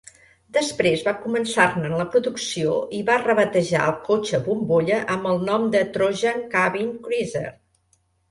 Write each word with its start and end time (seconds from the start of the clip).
Després 0.55 1.01
va 1.07 1.11
començar-ne 1.25 1.89
la 1.99 2.07
producció 2.15 2.71
i 2.99 3.01
va 3.09 3.17
rebatejar 3.25 3.83
el 3.91 3.93
cotxe 4.09 4.39
bombolla 4.47 4.97
amb 5.17 5.29
el 5.33 5.45
nom 5.51 5.69
de 5.77 5.83
"Trojan 5.99 6.41
Cabin 6.55 6.91
Cruiser". 7.07 7.47